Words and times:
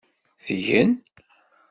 Tgen. 0.45 0.89